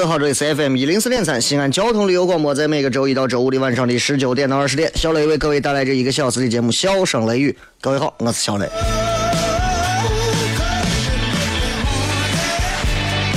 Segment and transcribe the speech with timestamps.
[0.00, 7.50] 各位好，这里是 FM 一零四点三西安交通旅游广播，在每个周一到周五的晚上的十九点到二十点，小雷为各位带来这一个小时的节目《笑声雷雨》。
[7.82, 8.66] 各位好，我是小雷。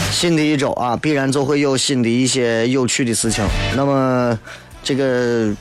[0.09, 3.45] 新的一周啊，必然就会有新的一些有趣的事情。
[3.75, 4.39] 那么，
[4.81, 5.53] 这个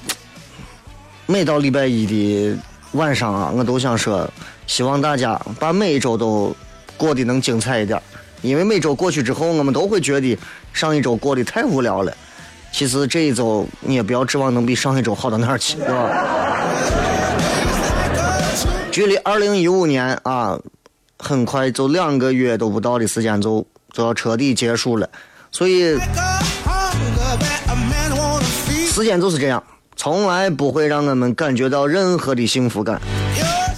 [1.27, 2.57] 每到礼拜一的
[2.93, 4.33] 晚上啊，我都想说，
[4.69, 6.55] 希望大家把每一周都
[6.97, 8.01] 过得能精彩一点。
[8.41, 10.37] 因为每周过去之后，我们都会觉得
[10.73, 12.13] 上一周过得太无聊了。
[12.71, 16.11] 其实这一周你也不要指望能比上一周好到哪儿去， 对吧？
[18.91, 20.59] 距离二零一五年啊，
[21.19, 25.09] 很快就两个月都不到的时间就就要彻底结束了。
[25.51, 25.99] 所以，
[28.91, 29.63] 时间就是这样，
[29.97, 33.01] 从来不会让我们感觉到任何的幸福感。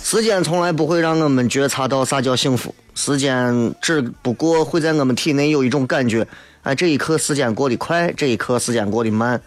[0.03, 2.73] 时间从来不会让我们觉察到啥叫幸福。
[2.95, 6.27] 时间只不过会在我们体内有一种感觉，
[6.65, 9.41] 哎，这一刻时间过得快，这一刻时间过得慢。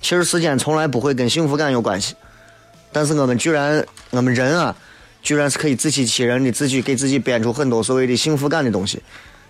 [0.00, 2.16] 其实时间从来不会跟幸福感有关系，
[2.90, 4.74] 但是我们居然，我们人啊，
[5.22, 9.00] 居然是可以自欺欺人的，自己给自己编出很多所谓的幸福感的东西。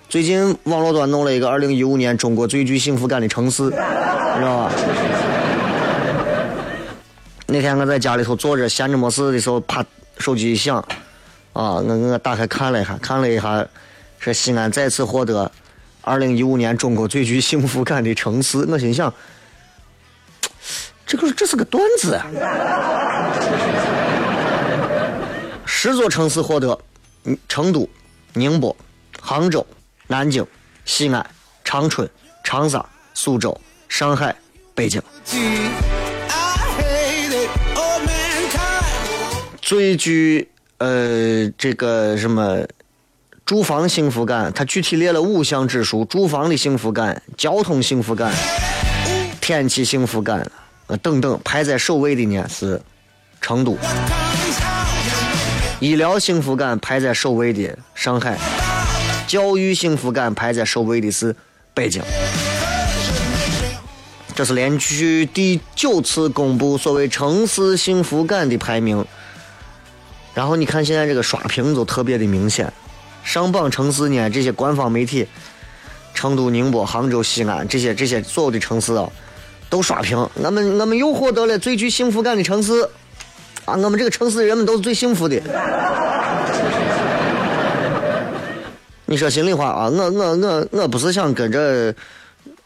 [0.08, 4.72] 最近网络端弄了一个二零一五年中国最具幸福感的城市，你知道吧？
[7.46, 9.84] 那天我在家里头坐着闲着没事的时候，啪，
[10.18, 10.78] 手机一响。
[11.54, 13.64] 啊，我我打开看了一下，看了一下，
[14.18, 15.50] 说西安再次获得
[16.02, 18.58] 二零一五年中国最具幸福感的城市。
[18.68, 19.12] 我心想，
[21.06, 22.26] 这个这是个段子啊！
[25.64, 26.78] 十座城市获得：
[27.48, 27.88] 成都、
[28.34, 28.76] 宁波、
[29.20, 29.64] 杭州、
[30.08, 30.46] 南京、
[30.84, 31.24] 西安、
[31.64, 32.08] 长春、
[32.42, 32.84] 长沙、
[33.14, 33.58] 苏州、
[33.88, 34.34] 上海、
[34.74, 35.00] 北京。
[39.60, 40.48] 最具。
[40.78, 42.58] 呃，这个什么
[43.44, 48.32] 住房幸福感，它具体列了五项指数：住房的幸福感、交通幸福感、
[49.40, 50.48] 天气幸福感，
[50.86, 51.40] 呃等等。
[51.44, 52.80] 排在首位的呢是
[53.40, 53.76] 成都；
[55.80, 58.36] 医疗幸福感排在首位的上海；
[59.26, 61.34] 教育幸福感排在首位的是
[61.74, 62.00] 北京。
[64.34, 69.04] 这是连续第九次公布所谓城市幸福感的排名。
[70.32, 72.72] 然后你看现在这个刷屏就特别的明显，
[73.24, 75.26] 上榜城市呢，这些官方媒体，
[76.12, 79.08] 成都、宁波、杭州、西安这些这些所有的城市啊，
[79.70, 80.18] 都刷屏。
[80.34, 82.82] 我们我们又获得了最具幸福感的城市，
[83.64, 85.40] 啊，我们这个城市人们都是最幸福的。
[89.06, 91.94] 你说心里话啊，我我我我不是想跟着。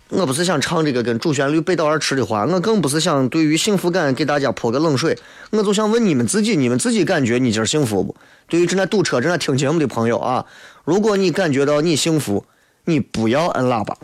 [0.08, 5.18] 我不是想唱这个跟主旋律背道而驰的话，我更不是想对于幸福感给大家泼个冷水，
[5.50, 8.14] 我就想问你们自己，你们自己感觉你今儿幸福不？
[8.48, 10.44] 对于正在堵车、正在听节目的朋友啊，
[10.84, 12.44] 如果你感觉到你幸福，
[12.84, 13.96] 你不要摁喇叭。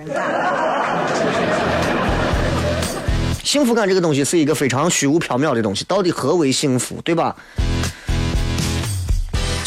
[3.45, 7.37] 幸福感这个东西是一个非常虚无缥缈的东西，到底何为幸福，对吧？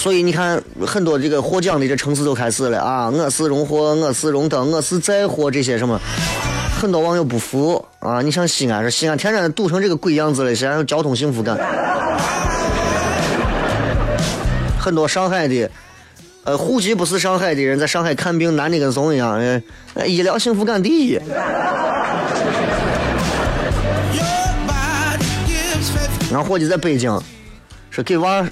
[0.06, 3.10] 所以你看，很多这个获奖的这城市都开始了啊！
[3.10, 6.00] 我是荣获，我是荣登，我是再获这些什么？
[6.80, 8.22] 很多网友不服啊！
[8.22, 11.57] 你像西安，说西安天天堵成这个鬼样子了，西安有交通幸福感。
[14.80, 15.68] 很多上海的，
[16.44, 19.42] 呃，户籍不是上海的人，在上海看病难的跟怂一样，
[20.06, 21.19] 医疗幸福感第一。
[26.30, 27.19] 然后伙计在北京。
[27.90, 28.46] 说给娃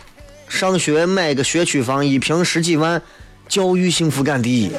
[0.53, 3.01] 上学买个学区房，一平十几万，
[3.49, 4.71] 教育幸福感第一。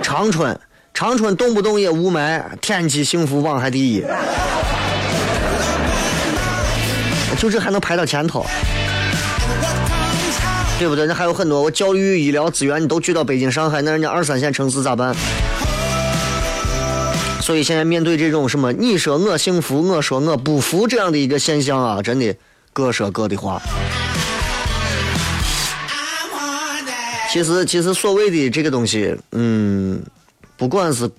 [0.00, 0.56] 长春，
[0.94, 4.04] 长春动不动也雾霾，天气幸福榜还第一。
[7.36, 8.46] 就这还能排到前头，
[10.78, 11.04] 对不对？
[11.08, 15.12] 那还有很多，我教育、医疗资源你都聚到北京、上海，那人家二三线城市咋办？
[17.40, 22.34] 所以现在面对这种什么你说我幸福，我说我不服这样的一个现象啊，真的
[22.74, 23.62] 各说各的话。
[27.32, 30.02] 其实，其实所谓的这个东西，嗯，
[30.58, 31.10] 不管是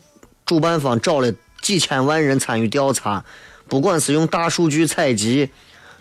[0.45, 3.25] 主办方找了几千万人参与调查，
[3.67, 5.49] 不管是用大数据采集。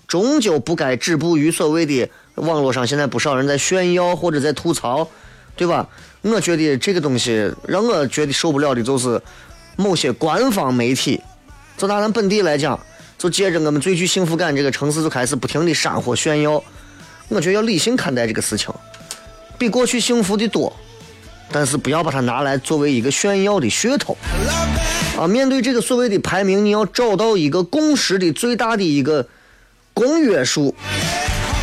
[0.07, 5.09] 终究不该止步于所谓的网络上，现在不少人在炫耀或者在吐槽，
[5.57, 5.89] 对吧？
[6.21, 9.21] 我觉得这个东西让我觉得受不了的就是
[9.77, 11.19] 某些官方媒体，
[11.79, 12.79] 就拿咱本地来讲，
[13.25, 16.63] 就借着我们最具幸福感这个城市就开始不停的煽火炫耀。
[17.29, 18.69] 我觉得要理性看待这个事情，
[19.57, 20.71] 比过去幸福的多，
[21.51, 24.15] 但是不要把它拿来作为一个炫耀的噱头。
[25.19, 29.27] 啊，面对这个所谓的排名，你要找到一个共识的最大的一个。
[29.95, 30.75] 公约数，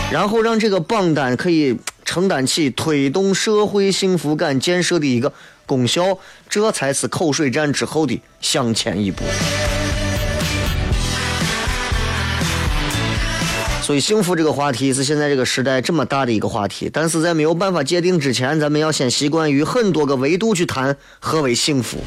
[0.09, 5.33] 然后让这个榜单可以承担起推动社会幸福感建设的一个
[5.65, 6.17] 功效，
[6.49, 9.25] 这才是口水战之后的向前一步。
[13.91, 21.97] 所以，幸福这个话题是现在这个时代这么大的一个话题，但是在没有办法界定之前，咱们要先习惯于很多个维度去谈何为幸福。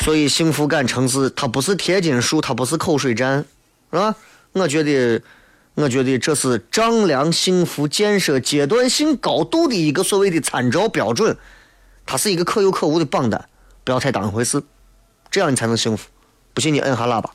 [0.00, 3.44] 所以，幸福感城市它不是贴金术，它不是口水战，
[3.92, 4.16] 是吧？
[4.54, 5.22] 我觉得，
[5.74, 11.36] 我觉得这是丈量幸福建设阶段性高度的一个所谓的参照标准，
[12.04, 13.48] 它是一个可有可无的榜单，
[13.84, 14.60] 不要太当一回事，
[15.30, 16.08] 这样你才能幸福。
[16.52, 17.34] 不信你摁下喇叭。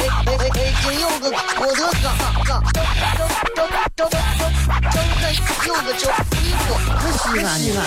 [0.00, 0.72] 哎哎哎！
[0.82, 2.08] 今又个我的哥哥，张
[2.46, 2.56] 张
[3.54, 4.10] 张张张
[5.66, 6.10] 有个叫
[7.18, 7.80] 西安西安西安。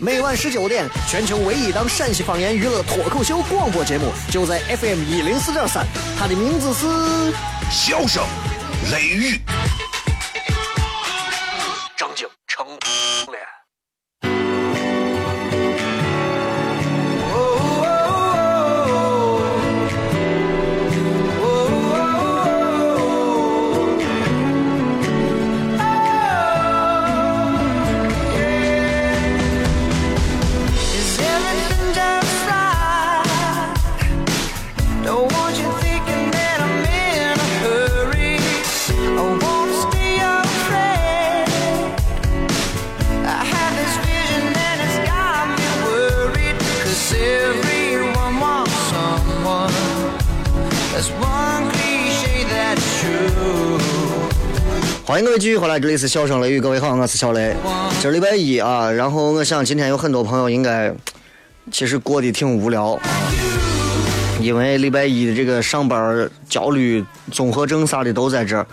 [0.00, 5.86] 每晚十九点，全球唯一档陕西方言娱乐脱口秀广播节目，就在 FM 一零四点三。
[6.18, 6.86] 它的名字是
[7.70, 8.24] 《笑声
[8.90, 9.40] 雷雨》。
[55.40, 57.56] 继续回来，这里是笑声雷雨，各位好，我是小雷。
[57.98, 60.92] 今儿礼拜一啊，然后我想今天有很多朋友应该
[61.72, 63.00] 其实过得挺无聊，
[64.38, 68.66] 因为礼拜一的这个上班焦虑综合症啥的都在这儿。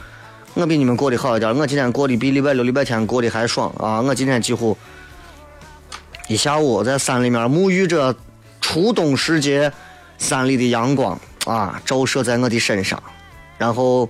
[0.55, 4.01] 我比你们过得好一点，我今天过得比礼拜六、礼拜天过得还爽啊！
[4.01, 4.77] 我今天几乎
[6.27, 8.13] 一下午在山里面沐浴着
[8.59, 9.71] 初冬时节
[10.17, 13.01] 山里的阳光啊，照射在我的身上，
[13.57, 14.09] 然后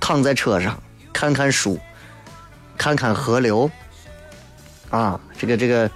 [0.00, 0.76] 躺在车上。
[1.14, 1.78] 看看书，
[2.82, 3.70] 看看河流，
[4.90, 5.88] 啊，这个这个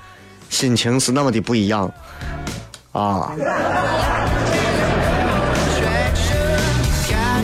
[0.49, 1.93] 心情是那么的不一样，
[2.93, 3.33] 啊。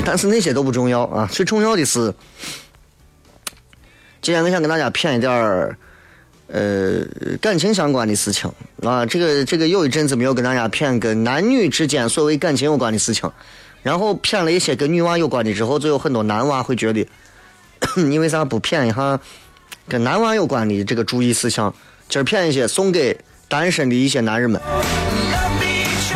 [0.04, 2.14] 但是那些都不重要啊，最重要的是，
[4.20, 5.76] 今天我想跟大家谝一点儿，
[6.46, 7.04] 呃，
[7.40, 8.48] 感情相关的事情
[8.84, 9.04] 啊。
[9.04, 13.28] 这个这个有一阵子没有跟大家谝跟男女之间所谓感情有关的事情，
[13.82, 17.04] 然后谝了一些跟女娃有关的之后，就有很多男娃会觉得。
[17.96, 19.18] 你为啥不骗一下
[19.88, 21.72] 跟男娃有关的这个注意事项？
[22.08, 24.60] 今儿骗一些送给单身的一些男人们。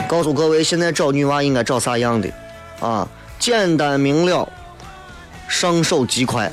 [0.09, 2.31] 告诉各位，现在找女娃应该找啥样的？
[2.81, 3.09] 啊，
[3.39, 4.49] 简单明了，
[5.49, 6.53] 上手极快，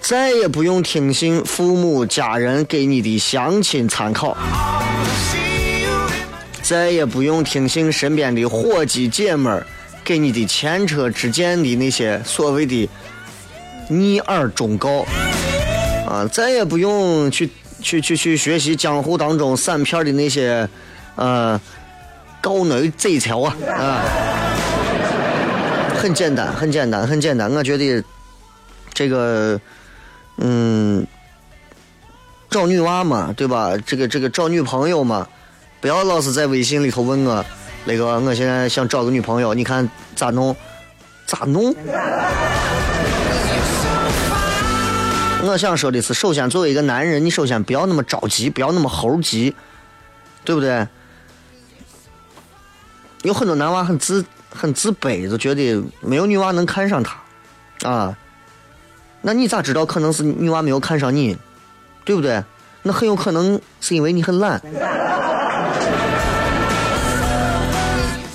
[0.00, 4.36] 再也不用听信父母家人给你的相亲参考。
[6.62, 9.66] 再也不用听信身边的伙计姐们儿
[10.08, 12.88] 给你的前车之鉴的那些所谓的
[13.90, 15.04] 逆耳忠告
[16.08, 16.26] 啊！
[16.32, 17.50] 再也不用去
[17.82, 20.66] 去去去学习江湖当中散片的那些
[21.16, 21.60] 呃
[22.40, 24.02] 高能贼桥啊啊！
[26.00, 27.52] 很简单，很简单，很简单。
[27.52, 28.02] 我觉得
[28.94, 29.60] 这个
[30.38, 31.06] 嗯，
[32.48, 33.76] 找女娃嘛，对吧？
[33.84, 35.28] 这个这个找女朋友嘛。
[35.80, 37.44] 不要老是在微信里头问我，
[37.88, 40.54] 那个我现在想找个女朋友，你看咋弄？
[41.26, 41.74] 咋弄？
[45.42, 49.56] 我想说的是，首先作为一个男人，你首先不要那么着急，不要那么猴急，
[50.44, 50.86] 对不对？
[53.22, 57.18] 有很多男娃很自很自卑，就觉得没有女娃能看上他，
[57.88, 58.14] 啊，
[59.22, 61.38] 那你咋知道可能是女娃没有看上你，
[62.04, 62.44] 对不对？
[62.82, 64.60] 那很有可能是因为你很懒。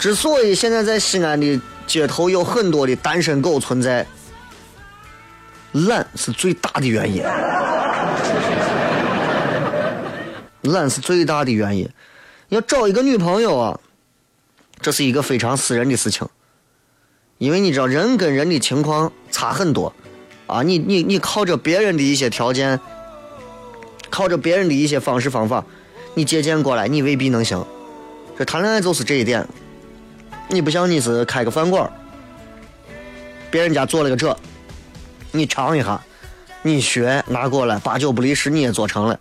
[0.03, 4.05] 之所以现在在西安的街头有很多的单身狗存在，
[5.71, 7.23] 懒是最大的原因。
[10.63, 11.89] 懒是最大的原因。
[12.49, 13.79] 要找一个女朋友啊，
[14.81, 16.27] 这是一个非常私人的事情，
[17.37, 19.93] 因为你知道人跟人的情况差很多
[20.47, 20.61] 啊。
[20.63, 22.77] 你你你靠着别人的一些条件，
[24.09, 25.63] 靠着别人的一些方式方法，
[26.13, 27.65] 你借鉴过来，你未必能行。
[28.37, 29.47] 这谈恋爱就是这一点。
[30.53, 31.91] 你不像你是开个饭馆
[33.49, 34.35] 别人家做了个这，
[35.31, 35.99] 你尝一下，
[36.61, 39.19] 你学拿过来，八九不离十你也做成了。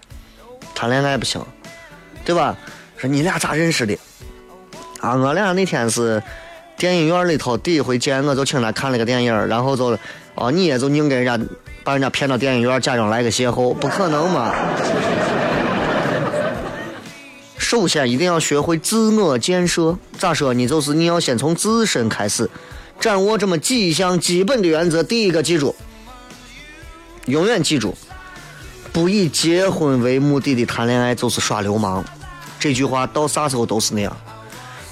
[0.75, 1.45] 谈恋爱不行，
[2.25, 2.57] 对吧？
[2.97, 3.99] 说你俩咋认识的？
[5.01, 6.23] 啊，我俩那天是
[6.77, 9.99] 电影院里头第一回见，我就请他看了个电影，然后就，
[10.35, 11.39] 哦，你也就硬给人家
[11.83, 14.55] 把人家骗到电影院，假装来个邂逅，不可能嘛？
[17.73, 20.67] 首先一定要学会自我建设，咋说呢？
[20.67, 22.51] 就是你要先从自身开始，
[23.01, 25.03] 掌握这么几项基本的原则。
[25.03, 25.75] 第一个，记住，
[27.25, 27.97] 永远记住，
[28.93, 32.05] 不以结婚为目的的谈恋爱就是耍流氓。
[32.61, 34.15] 这句话到啥时候都是那样。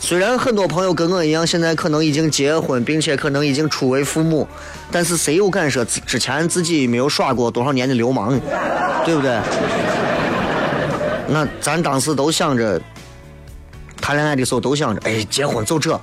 [0.01, 4.49] 虽然很多朋友跟我一样，现在可能已经结婚，并且可能已经初为父母，
[4.91, 8.41] 但是谁又敢说之前自己没有耍过多少年的流氓，
[9.05, 9.39] 对不对？
[11.33, 12.83] 那咱当时都想着
[14.01, 15.97] 谈恋爱的时候都想着，哎，结婚就这，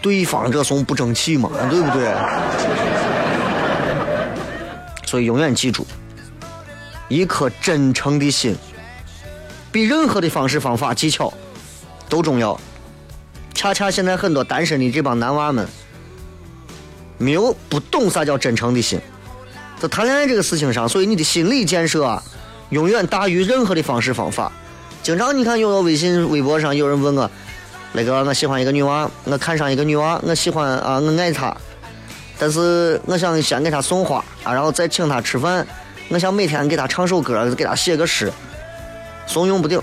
[0.00, 2.14] 对方这怂不争气嘛，对不对？
[5.04, 5.86] 所以永远记住，
[7.08, 8.56] 一颗真诚的心，
[9.70, 11.30] 比任何的方式方法技巧
[12.08, 12.58] 都重要。
[13.52, 15.68] 恰恰现在很多单身的这帮男娃们，
[17.18, 18.98] 没有不懂啥叫真诚的心，
[19.78, 22.22] 在谈恋爱这个事情上，所以你的心理建设啊。
[22.70, 24.50] 永远大于任何的方式方法。
[25.02, 27.30] 经常你看，有个微信、微博上有人问我，
[27.92, 31.56] 那个我喜欢一个女娃，我看上一个女娃，我喜欢啊，我爱她，
[32.38, 35.66] 但是我想先给她送花啊，然后再请她吃饭，
[36.08, 38.30] 我想每天给她唱首歌，给她写个诗，
[39.26, 39.80] 怂用不顶，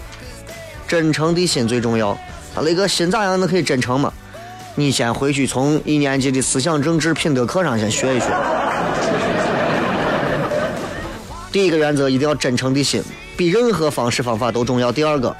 [0.87, 2.09] 真诚的心最重要。
[2.09, 3.39] 啊，那个心咋样？
[3.39, 4.13] 那可以真诚吗？
[4.75, 8.27] 你先回去从一年级的思想政治品德课上先学一学。
[11.55, 13.01] 第一个原则一定要真诚的心，
[13.37, 14.91] 比任何方式方法都重要。
[14.91, 15.33] 第二个，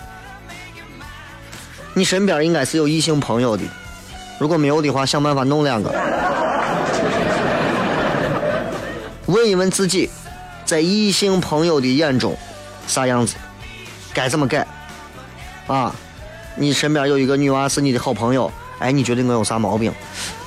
[1.94, 3.64] 你身边应该是有异性朋友的，
[4.40, 5.94] 如果没有的话，想办法弄两个。
[9.26, 10.10] 问一问自己，
[10.64, 12.34] 在异性朋友的眼中
[12.88, 13.36] 啥样子，
[14.14, 14.66] 该怎么改？
[15.68, 15.94] 啊，
[16.56, 19.92] 你身边有一个女娃是你的好朋友，哎，你觉得我有啥毛病？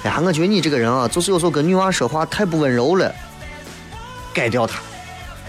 [0.03, 3.15] 哎呀，我觉得你这个人啊，就是有时候跟女娃说话太不温柔了，
[4.33, 4.81] 改掉她。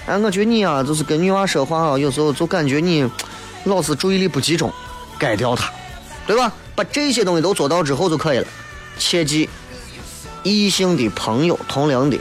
[0.10, 3.08] 哎，我觉得你啊，就是跟女娃说话啊，有时候就感觉你
[3.66, 4.74] 老是注意力不集中，
[5.20, 5.70] 改掉它，
[6.26, 6.52] 对吧？
[6.74, 8.48] 把这些东西都做到之后就可以了。
[8.98, 9.48] 切记，
[10.42, 12.18] 异性的朋友、同龄的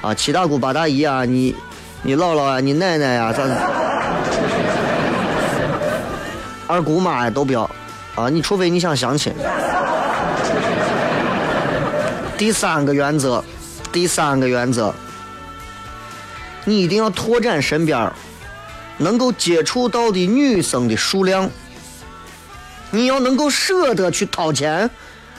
[0.00, 1.54] 啊，七大姑八大姨啊，你、
[2.02, 3.42] 你姥姥啊，你奶奶呀，啥
[6.66, 7.70] 二姑妈呀，都不要
[8.14, 8.30] 啊！
[8.30, 9.34] 你除非你想相亲。
[12.38, 13.44] 第三个原则，
[13.92, 14.94] 第三个原则。
[16.64, 18.12] 你一定要拓展身边
[18.98, 21.50] 能够接触到的女生的数量。
[22.90, 24.90] 你要能够舍得去掏钱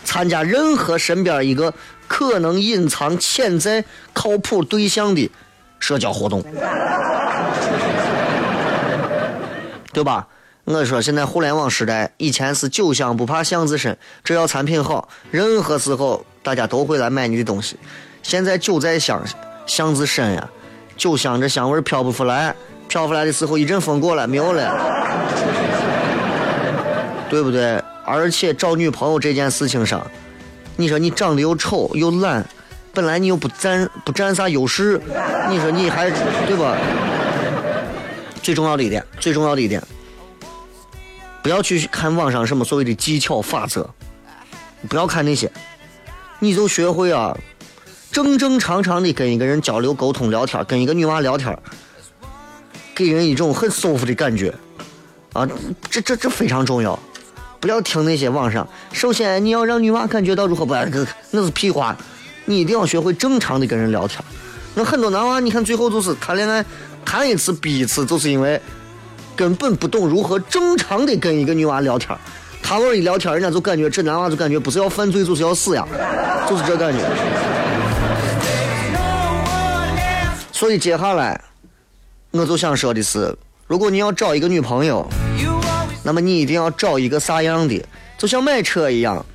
[0.03, 1.73] 参加任何身边一个
[2.07, 5.29] 可能隐藏潜在靠谱对象的
[5.79, 6.41] 社交活动，
[9.91, 10.27] 对吧？
[10.63, 17.75] 我说现在互联网时代，以前是酒香不怕巷子深，只要产品好，任何时候大家都会来买你的东西。
[18.23, 19.21] 现在酒在香，
[19.65, 20.49] 巷子深呀。
[21.01, 22.55] 酒香，这香味飘不出来，
[22.87, 24.71] 飘出来的时候一阵风过来，没有了，
[27.27, 27.81] 对不对？
[28.05, 30.05] 而且找女朋友这件事情上，
[30.75, 32.47] 你说你长得又丑又懒，
[32.93, 35.01] 本来你又不占不占啥优势，
[35.49, 36.11] 你说你还
[36.45, 36.77] 对吧？
[38.43, 39.81] 最重要的一点，最重要的一点，
[41.41, 43.89] 不要去看网上什么所谓的技巧法则，
[44.87, 45.51] 不要看那些，
[46.37, 47.35] 你就学会啊，
[48.11, 51.57] 正正常常的跟一个人交流沟通聊天，跟一个女娃聊天，
[52.93, 54.53] 给人一种很舒服的感觉，
[55.33, 55.47] 啊，
[55.89, 56.97] 这这这非常重要，
[57.59, 58.67] 不要听那些网上。
[58.91, 61.95] 首先你要让女娃感觉到如何不爱哥，那是屁话，
[62.45, 64.21] 你一定要学会正常的跟人聊天。
[64.75, 66.63] 那很多男娃，你看最后就是谈恋爱。
[67.03, 68.61] 谈一次逼一次，就是因为
[69.35, 72.15] 根本不懂如何正常的跟一个女娃聊天
[72.61, 75.85] 他们一聊天，人家就感觉这男娃就感觉不是要犯罪就是要死呀，
[76.47, 76.99] 就是这感觉。
[80.61, 81.41] 所以接下来，
[82.29, 85.09] 我就想说的是，如果你要找一个女朋友，
[86.03, 87.83] 那么你一定要找一个啥样的？
[88.15, 89.25] 就像买车一样，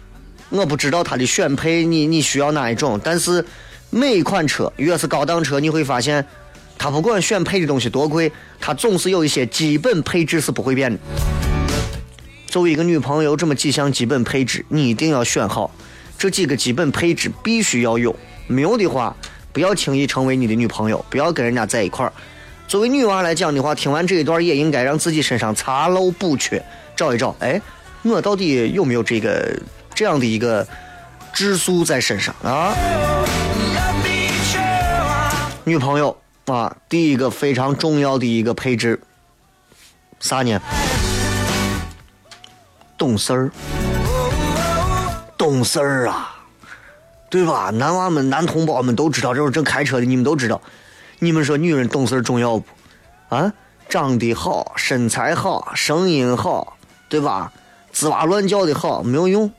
[0.50, 3.00] 我不知道它的选配，你你需要哪一种？
[3.02, 3.44] 但是
[3.90, 6.24] 每一款车越是高档车，你会发现。
[6.78, 8.30] 他不管选配的东西多贵，
[8.60, 10.98] 他总是有一些基本配置是不会变的。
[12.46, 15.74] 作为一个女朋友，这么几项基本配置你一定要选好，
[16.16, 18.14] 这几个基本配置必须要有，
[18.46, 19.16] 没有的话，
[19.56, 22.12] 不要轻易成为你的女朋友，不要跟人家在一块儿。
[22.68, 26.62] 作为女娃来讲的话，听完这一段也应该让自己身上查漏补缺，
[26.94, 27.58] 找一找，哎，
[28.02, 29.58] 我到底有没有这个
[29.94, 30.68] 这样的一个
[31.32, 32.74] 质素在身上啊？
[35.64, 36.14] 女朋友。
[36.44, 39.00] 啊，第一个非常重要的一个配置，
[40.20, 40.60] 啥呢？
[42.98, 43.50] 懂事儿，
[45.38, 46.35] 懂事儿啊，
[47.28, 47.70] 对吧？
[47.74, 50.60] 男娃们、男同胞们都知道，这种正开车的，你们都知道。
[51.18, 52.64] 你们说女人懂事儿重要不？
[53.34, 53.52] 啊，
[53.88, 56.76] 长得好，身材好，声音好，
[57.08, 57.52] 对吧？
[57.92, 59.50] 吱哇乱叫的好没有用，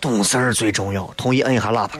[0.00, 1.10] 懂事儿最重要。
[1.16, 1.98] 同意摁一下喇叭。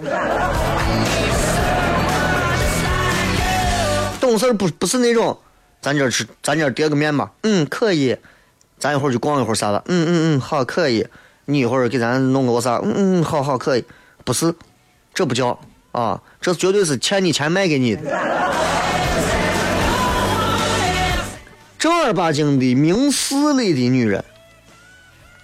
[4.20, 5.38] 懂事儿不不是那种，
[5.80, 7.30] 咱这吃，咱这叠个面吧。
[7.42, 8.16] 嗯，可以。
[8.78, 9.82] 咱一会儿去逛一会儿啥的。
[9.86, 11.06] 嗯嗯嗯，好，可以。
[11.46, 12.80] 你一会儿给咱弄个啥？
[12.84, 13.84] 嗯嗯，好好可以。
[14.24, 14.54] 不是，
[15.16, 15.58] 这不叫
[15.92, 18.02] 啊，这绝对是欠你钱卖给你的。
[21.78, 24.22] 正儿八经的明事理的女人，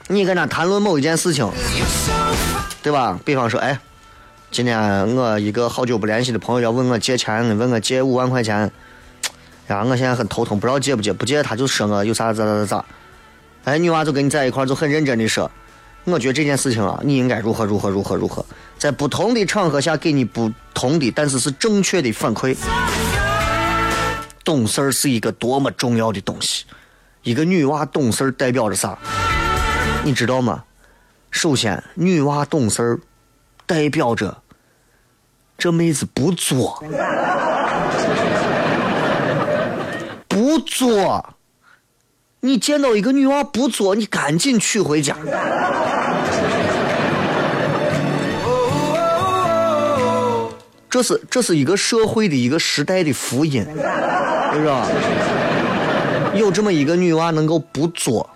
[0.09, 1.51] 你跟她谈论某一件事情，
[2.83, 3.19] 对吧？
[3.25, 3.81] 比方说，哎。
[4.51, 8.71] 今天我一个好久不联系的朋友要问我借钱，问我借五万块钱，
[9.69, 12.85] 呀，我现在很头疼，不知道借不借，不借他就说我有啥咋咋咋咋。
[13.65, 15.51] 哎，女娃就跟你在一块就很认真的说，
[16.05, 18.45] 我觉得这件事情啊，你应该如何如何如何如何，
[18.83, 22.57] 在不同的场合下给你不同的，但是是正确的反馈。
[24.43, 26.65] 懂事儿是一个多么重要的东西，
[27.23, 28.99] 一个女娃懂事儿代表着啥？
[30.03, 30.65] 你知道吗？
[31.31, 32.99] 首先，女娃懂事儿
[33.67, 34.37] 代表着。
[35.57, 36.83] 这妹子不作，
[40.27, 41.35] 不作。
[42.41, 45.17] 你见到一个女娃不作，你赶紧娶回家。
[50.93, 54.87] 这是这是一个社会的一个时代的福音，是吧？
[56.35, 58.29] 有这么一个女娃能够不作，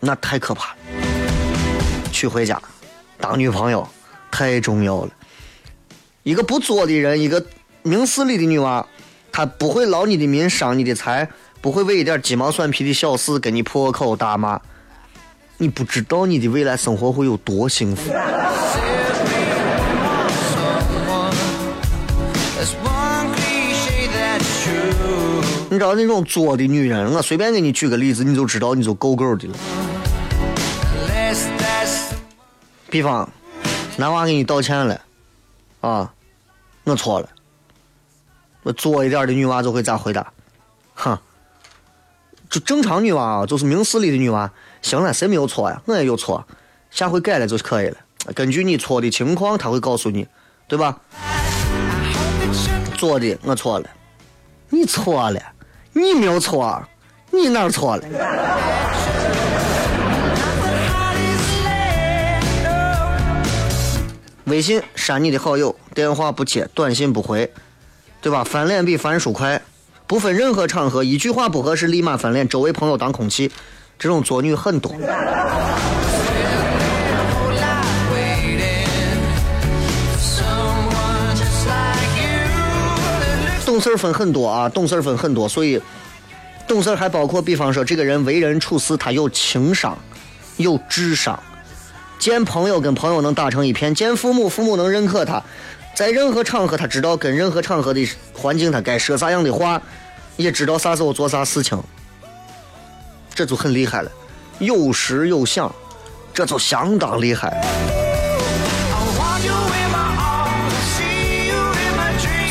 [0.00, 0.76] 那太可怕了。
[2.10, 2.58] 娶回家
[3.18, 3.86] 当女朋友
[4.30, 5.10] 太重要了。
[6.22, 7.44] 一个不作的人，一个
[7.82, 8.86] 明事理的女娃，
[9.30, 11.28] 她不会劳你的民，伤你的财，
[11.60, 14.58] 不会为一点鸡毛蒜皮的小事跟你破口大骂。
[15.58, 18.10] 你不知道你的未来生活会有多幸福。
[25.74, 29.54] 你知道那种作的女人，我随便给你举个例子，你就知道你就够够的了。
[32.88, 33.28] 比方，
[33.96, 35.00] 男娃给你道歉了。
[35.80, 36.14] 啊，
[36.84, 37.28] 我错了。
[38.62, 40.32] 我作一点的女娃就会咋回答？
[40.94, 41.18] 哼，
[42.48, 44.48] 就正常女娃啊，就是明事理的女娃。
[44.80, 45.82] 行了，谁没有错呀？
[45.86, 46.46] 我也有错，
[46.92, 47.96] 下回改了就可以了。
[48.32, 50.24] 根据你错的情况，他会告诉你，
[50.68, 51.00] 对吧？
[52.96, 53.90] 做的我错了，
[54.68, 55.40] 你错了，
[55.96, 56.82] 你没有错，
[57.30, 58.02] 你哪儿错了？
[64.46, 67.48] 微信删你的好友，电话不接，短信不回，
[68.20, 68.42] 对吧？
[68.42, 69.62] 翻脸比翻书快，
[70.08, 73.52] 不分任何场合，一句话不合适立马翻脸，周围朋友当空气，
[73.96, 74.92] 这种作女很多。
[83.74, 85.82] 懂事分很多啊，懂事分很多，所以
[86.68, 89.98] 懂事还包括，比方说这个人为人处事他有情商，
[90.58, 91.36] 有智商。
[92.20, 95.42] 见朋友跟朋友能打成一片，见父母父母能认可他，
[95.92, 99.82] 在任何场合他知道跟任何场合的环境他该说啥样的话，
[100.36, 101.76] 也知道啥时候做啥事情，
[103.34, 104.12] 这就很厉害了，
[104.60, 105.74] 有时有想，
[106.32, 108.03] 这就相当厉害。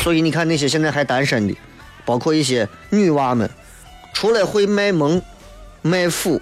[0.04, 1.56] 所以你看那些现在还单身的，
[2.04, 3.48] 包括一些女娃们，
[4.12, 5.22] 除了会卖萌、
[5.80, 6.38] 卖腐。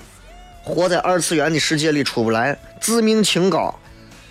[0.64, 3.72] 活在二次元的世界里出不来，自命清高，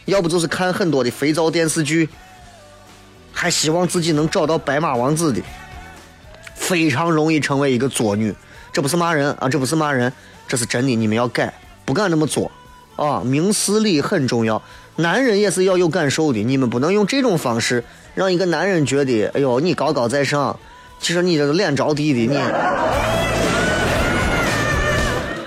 [0.04, 2.10] 要不就是看很多的肥皂电视剧，
[3.32, 5.42] 还希望自己能找到白马王子的，
[6.54, 8.36] 非常容易成为一个作女。
[8.74, 10.12] 这不是骂人啊，这不是骂人，
[10.46, 10.94] 这是真的。
[10.94, 11.54] 你们要改，
[11.86, 12.52] 不敢那么做
[12.96, 13.22] 啊！
[13.26, 14.62] 明事理很重要，
[14.98, 16.44] 男人也是要有感受的。
[16.44, 20.60] 你们不能用这种方式让一个男人觉得，哎呦，你高高在上，
[21.00, 22.40] 其实你这是脸着地的你。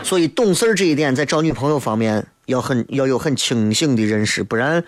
[0.02, 4.85] 所以懂事儿这一点，在找女朋友方面要很要有很清醒的认识，不然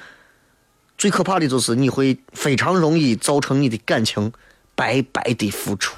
[0.99, 4.33] 最可怕的就是你会非常容易造成你的感情
[4.75, 5.95] 白白的付出。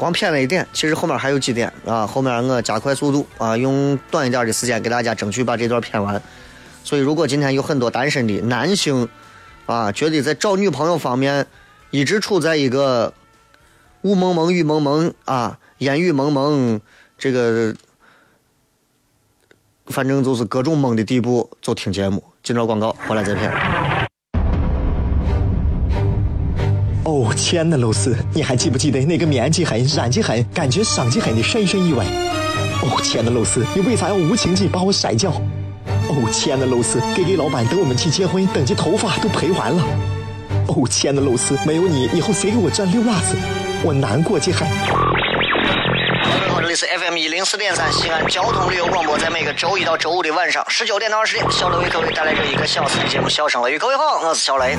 [0.00, 6.20] 光骗了一点，其实后面还有几点啊，后面我加快速度啊，用短一点的时间给大家争取把这段骗完。
[6.82, 9.06] 所以，如果今天有很多单身的男性。
[9.66, 11.46] 啊，觉得在找女朋友方面，
[11.90, 13.14] 一直处在一个
[14.02, 16.80] 雾蒙蒙、雨蒙蒙啊，烟雨蒙蒙，
[17.16, 17.72] 这个
[19.86, 22.20] 反正就是各种蒙的地步，就听节目。
[22.42, 23.99] 进段广告，回来再片。
[27.10, 32.04] 哦，亲爱的露丝，你还记不记得那个面积狠、染技狠、感觉伤及狠的深深意外？
[32.84, 35.32] 哦，亲爱的露丝，你为啥要无情地把我甩掉？
[36.08, 39.82] 哦，亲爱的露丝给给老板等我们去结婚，等这头发都赔完了。
[40.68, 43.34] 哦，亲爱的露丝，没有你以后谁给我赚溜辣子？
[43.82, 44.58] 我难过极了。
[44.60, 53.76] 各位好，这里是 FM 一零四点三西安交通旅游广播，在每个周一到周五的晚上十九点到二十点，小雷为各位带来这一个小时的节目《笑声雷雨》。
[53.80, 54.78] 各位好，我是小雷。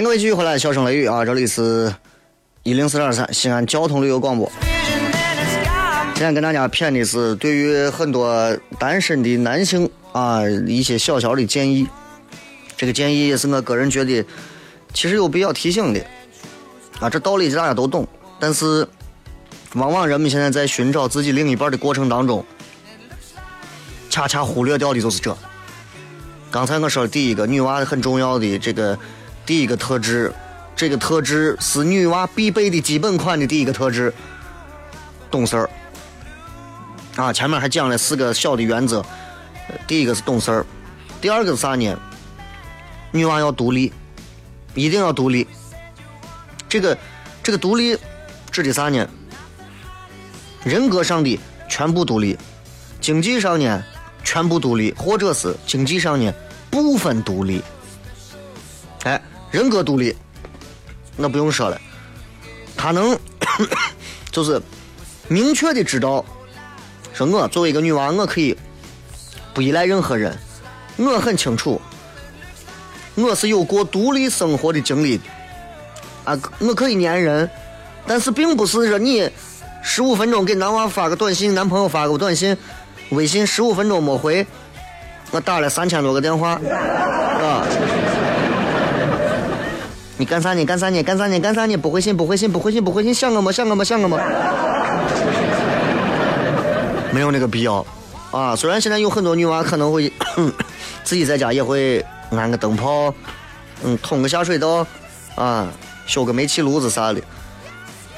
[0.00, 1.26] 迎各位继续回来，笑声雷雨啊！
[1.26, 1.94] 这里是
[2.62, 4.50] 一零四点三西安交通旅游广播。
[6.14, 11.86] 今天跟大家谝的是对于很多单身的男性啊一些小小的建议。
[12.78, 14.24] 这个建议也是我个人觉得
[14.94, 16.00] 其实有必要提醒的
[16.98, 17.10] 啊。
[17.10, 18.08] 这道理大家都懂，
[18.38, 18.88] 但是
[19.74, 22.42] 往往人们现在在寻找自己另一半的过程当中，
[24.08, 25.36] 恰恰忽略掉的就是这。
[26.50, 28.98] 刚才我说的第一个女娃很重要的这个。
[29.50, 30.32] 第一个特质，
[30.76, 34.14] 这个特质是女娃必备的基本款的第一个特质，
[35.28, 35.70] 懂事儿。
[37.16, 39.04] 啊，前面还讲了四个小的原则，
[39.88, 40.66] 第一个是懂事儿，
[41.20, 41.98] 第二个是啥呢？
[43.10, 43.92] 女娃要独立，
[44.72, 45.48] 一定要独立。
[46.68, 46.96] 这个
[47.42, 47.98] 这个独立
[48.52, 49.04] 指的啥呢？
[50.62, 51.36] 人格上的
[51.68, 52.38] 全部独立，
[53.00, 53.82] 经济上呢
[54.22, 56.32] 全部独立，或者是经济上呢
[56.70, 57.60] 部分独立。
[59.02, 59.20] 哎。
[59.50, 60.16] 人格独立，
[61.16, 61.80] 那不用说了，
[62.76, 63.18] 他能
[64.30, 64.60] 就是
[65.26, 66.24] 明确的知道，
[67.12, 68.56] 说我作为一个女娃，我可以
[69.52, 70.38] 不依赖任何人，
[70.96, 71.80] 我很清楚，
[73.16, 75.20] 我是有过独立生活的经历，
[76.24, 77.50] 啊，我可以粘人，
[78.06, 79.28] 但是并不是说你
[79.82, 82.56] 十五分钟给男娃发个短信，男朋友发个短信，
[83.10, 84.46] 微信十五分钟没回，
[85.32, 87.66] 我打了三千多个电话，啊。
[90.20, 90.62] 你干啥呢？
[90.66, 91.02] 干啥呢？
[91.02, 91.40] 干啥呢？
[91.40, 91.74] 干啥呢？
[91.78, 93.50] 不回信，不回信，不回信，不回信，想我吗？
[93.50, 93.82] 想我吗？
[93.82, 94.18] 想我吗？
[97.10, 97.84] 没有那个必要
[98.30, 98.54] 啊！
[98.54, 100.12] 虽然现在有很多女娃可能会
[101.04, 103.14] 自己在家也会安个灯泡，
[103.82, 104.86] 嗯，通个下水道，
[105.36, 105.66] 啊，
[106.04, 107.20] 修个煤气炉子啥的，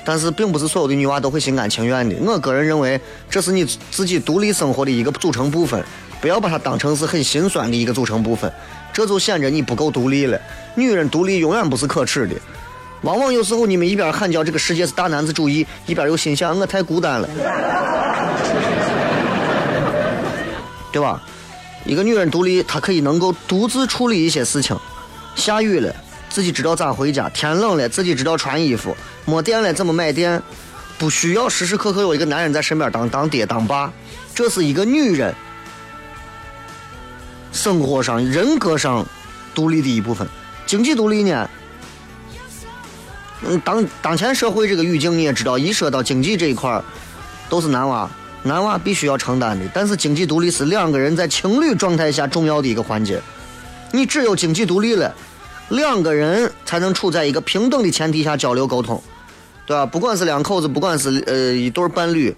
[0.04, 2.16] 但是并不是所有的女娃都会心甘情愿的。
[2.20, 5.80] 我个人认为，这是你自己独立生活的一个组成部分，
[6.20, 8.52] 不要把它当成是很心酸的一个组成部分。
[8.92, 10.38] 这就显着你不够独立了。
[10.74, 12.34] 女人独立永远不是可耻的，
[13.02, 17.28] 往往有时候你们一边喊叫这个世界是大男子主义，一边又心想我太孤单了，
[20.92, 21.22] 对吧？
[21.84, 24.76] 一个女人独立，她可以能够独自处理一些事情。
[25.34, 25.94] 下雨了，
[26.28, 30.40] 自己知道咋回家；天冷了，自己知道穿衣服；没电了，怎么买电？
[30.98, 33.92] 不需要时时刻刻有一个男人在身边当当爹当爸。
[34.34, 35.34] 这是一个女人
[37.52, 39.06] 生活上、人格上
[39.54, 40.26] 独立的一部分。
[40.66, 41.48] 经济独立呢？
[43.44, 46.84] 嗯，当当前社会这个语境你也知道，一说到经济这一块儿，
[47.48, 48.08] 都是男娃，
[48.42, 49.68] 男娃必须要承担的。
[49.74, 53.20] 但是经济独立是两个人在情侣状态下重要的一个环节。
[53.90, 55.14] 你只有经济独立了，
[55.68, 59.02] 两个人才能处在一个平等的前提下交流沟通，
[59.66, 59.84] 对吧？
[59.84, 62.34] 不管是两口子，不管是呃一对伴侣，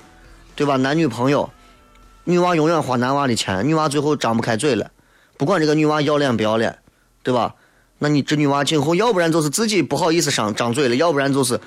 [0.57, 0.77] 对吧？
[0.77, 1.49] 男女朋友，
[2.25, 4.91] 女娃永远花男娃的钱，女娃最后张不开嘴了，
[5.37, 6.79] 不管这个女娃要脸不要脸，
[7.23, 7.55] 对吧？
[7.99, 11.59] 那你这女娃今后要不然就是自己不好意思上张嘴了，要不然就是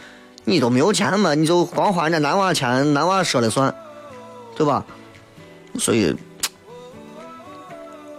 [0.44, 3.74] 你都没有钱嘛，你就光花人家男娃钱，男娃说了算，
[4.56, 4.86] 对吧？
[5.80, 6.16] 所以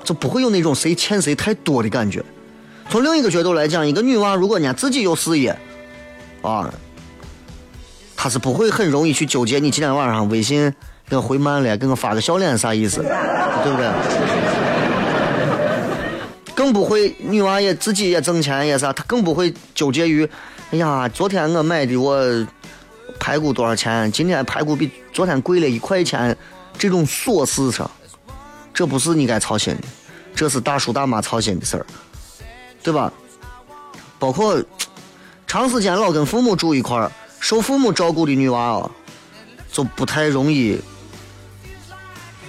[0.03, 2.25] 就不会有那种谁欠谁太多的感觉。
[2.89, 5.57] 从另一个角度来讲，一个女娃如果人家自己有事业，
[6.43, 6.73] 啊，
[8.17, 10.73] 她是不会很容易去纠结你今天晚上微信
[11.09, 14.38] 给我回慢了，给我发个笑脸啥意思，对不对？
[16.59, 20.29] 更不会，女娃也自己也挣钱也啥，她更不会纠结于，
[20.73, 22.21] 哎呀，昨天我买的我
[23.21, 24.11] 排骨多少钱？
[24.11, 26.37] 今天排骨比昨天贵了一块钱，
[26.77, 27.89] 这种琐事上，
[28.75, 29.83] 这不是你该操心的，
[30.35, 31.87] 这是大叔大妈操心的事儿，
[32.83, 33.13] 对吧？
[34.19, 34.61] 包括
[35.47, 38.91] 长时间老跟父母住一块儿，受父母照顾的女娃啊，
[39.71, 40.81] 就不太容易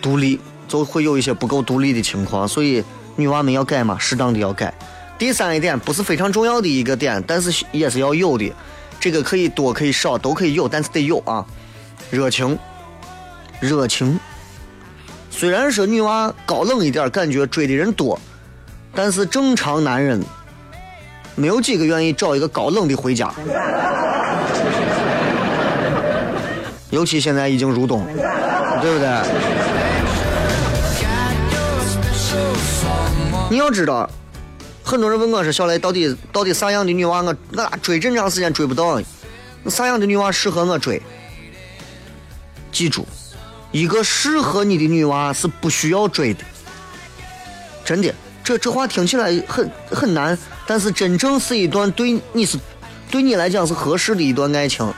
[0.01, 2.83] 独立，就会有一些不够独立的情况，所以。
[3.19, 4.73] 女娃们要改嘛，适当的要改。
[5.17, 8.53] 第三一点不是非常重要的一个点，但是也是要有的。
[8.97, 11.45] 这个可以多可以少都可以有，但是得有啊。
[12.09, 12.57] 热情，
[13.59, 14.17] 热情。
[15.29, 18.17] 虽然说女娃高冷一点，感觉追的人多，
[18.95, 20.23] 但是正常男人
[21.35, 23.29] 没有几个愿意找一个高冷的回家。
[26.89, 28.05] 尤其现在已经入冬，
[28.81, 29.07] 对不对？
[33.49, 34.07] 你要知道，
[34.83, 39.01] 很多人问我说：“小雷，到底到底啥样的女娃我我咋追这么长时间追不到？
[39.65, 41.01] 啥样的女娃适合我追？”
[42.71, 43.07] 记住，
[43.71, 46.43] 一个适合你的女娃是不需要追的。
[47.83, 52.59] 真的，这这话听起来很很难，但是真正是一段对你是
[53.09, 54.93] 对你来讲是合适的一段爱情。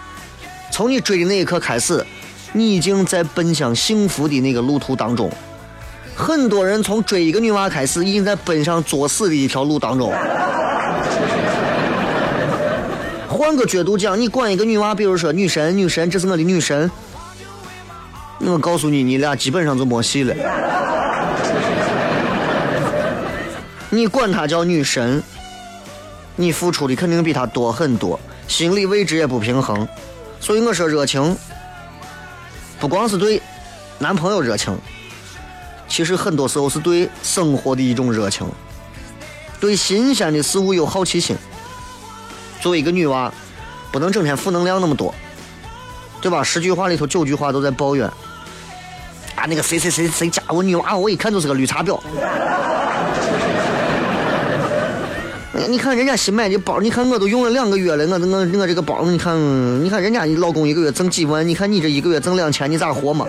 [0.74, 2.06] 从你追的那一刻开始，
[2.52, 5.32] 你已经在奔向幸福的那个路途当中。
[6.16, 10.14] 很多人从追一个女娃开始，已经在奔上作死的一条路当中。
[13.28, 16.90] 换个角度讲，你管一个女娃，比如说女神，女神，这是我的女神。
[18.40, 20.36] 我告诉你，你俩基本上就没戏了。
[23.90, 25.24] 你管她叫女神，
[26.36, 29.88] 你付出的肯定比她多很多，心理位置也不平衡。
[30.40, 31.36] 所以我说热情，
[32.80, 33.42] 不光是对
[33.98, 34.78] 男朋友热情。
[35.92, 38.48] 其实很多时候是对生活的一种热情，
[39.60, 41.36] 对新鲜的事物有好奇心。
[42.62, 43.30] 作为一个女娃，
[43.92, 45.14] 不能整天负能量那么多，
[46.22, 46.42] 对吧？
[46.42, 48.08] 十句话里头九句话都在抱怨。
[49.36, 52.00] 啊，那个谁谁谁谁家我女娃，我一看就是个绿茶婊。
[55.68, 59.38] 你看人家新买的包，你看我都用了两个月了，我我我这个包，你看
[59.84, 63.28] 你看人家老公一个月挣几万，你看你这一个月挣两千，你咋活嘛？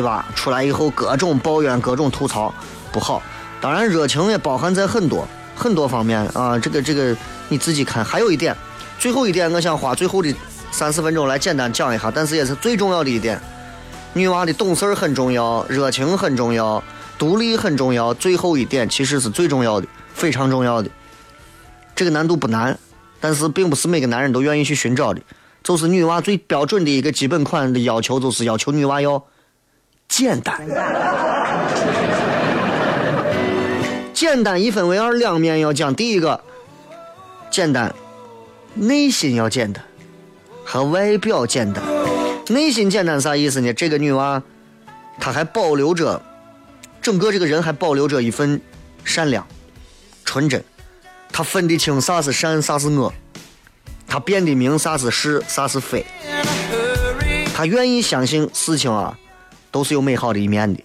[0.00, 0.24] 对吧？
[0.34, 2.54] 出来以后各种抱怨，各种吐槽，
[2.90, 3.22] 不好。
[3.60, 6.58] 当然，热情也包含在很多很多方面啊。
[6.58, 7.14] 这个这个
[7.50, 8.02] 你自己看。
[8.02, 8.56] 还有一点，
[8.98, 10.34] 最后一点，我想花最后的
[10.70, 13.38] 三四分钟来简单讲一下，但是也是最重要的一点：
[14.14, 16.82] 女娃的懂事儿很重要，热情很重要，
[17.18, 18.14] 独立很重要。
[18.14, 20.88] 最后一点其实是最重要的，非常重要的。
[21.94, 22.78] 这个难度不难，
[23.20, 25.20] 但是并不是每个男人都愿意去寻找的。
[25.62, 29.22] 就是女娃最标准的一个基本款的要求，就是要求女娃要。
[30.10, 30.60] 简单，
[34.12, 35.94] 简单 一分为二，两面要讲。
[35.94, 36.42] 第一个，
[37.48, 37.94] 简单，
[38.74, 39.84] 内心要简单，
[40.64, 41.82] 和外表简单。
[42.48, 43.72] 内心简单啥意思呢？
[43.72, 44.42] 这个女娃，
[45.20, 46.20] 她还保留着，
[47.00, 48.60] 整个这个人还保留着一份
[49.04, 49.46] 善良、
[50.24, 50.62] 纯真。
[51.30, 53.12] 她分得清啥是善，啥是恶，
[54.08, 56.04] 她辨得明啥是是，啥是非。
[57.54, 59.16] 她愿意相信事情啊。
[59.70, 60.82] 都是有美好的一面的，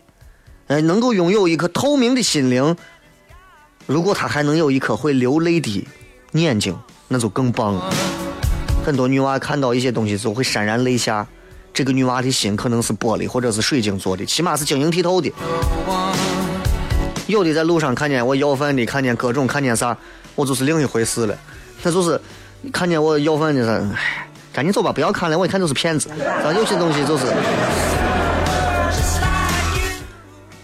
[0.68, 2.76] 哎，能够拥有一颗透明的心灵，
[3.88, 5.88] 如果她还能有一颗会流泪的
[6.34, 7.94] 眼睛，那就更棒了。
[8.86, 11.26] 很多女娃看到一些东西就会潸然泪下，
[11.74, 15.32] 这个女娃的心可能是玻璃或者是水晶做的，起码是晶莹剔透的。
[17.26, 19.98] 有的在路上看见我要饭的，看见各种看见啥，
[20.36, 21.36] 我就是另一回事了。
[21.82, 22.22] 那就是
[22.72, 26.10] 看见我要饭的啥，唉，赶紧走吧，不要看了，我一看就是骗子。
[26.12, 27.26] 啊，有些东西就是。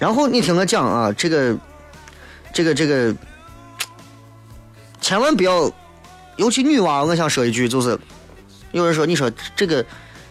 [0.02, 1.56] 然后你听我讲啊，这个，
[2.52, 3.16] 这个，这个，
[5.00, 5.72] 千万不要，
[6.38, 7.96] 尤其女娃，我想说一句，就是
[8.72, 9.86] 有人说，你说这个，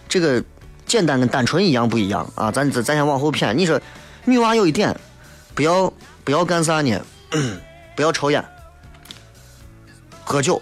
[0.08, 0.42] 这个
[0.86, 2.50] 简单跟单纯一样不一样啊？
[2.50, 3.80] 咱咱咱先往后偏，你说
[4.24, 4.92] 女娃有一点，
[5.54, 5.92] 不要。
[6.22, 7.00] 不要干啥呢？
[7.96, 8.44] 不要抽烟、
[10.22, 10.60] 喝酒、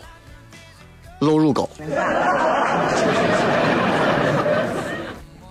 [1.19, 1.69] 露乳沟，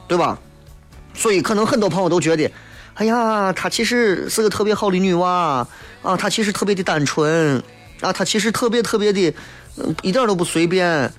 [0.07, 0.39] 对吧？
[1.13, 2.49] 所以可能很多朋友都觉得，
[2.97, 5.65] 哎呀，她其实是个特别好的女娃
[6.01, 7.61] 啊，她其实特别的单纯
[8.01, 9.33] 啊，她其实特别特别的，
[10.01, 11.11] 一点都不随便。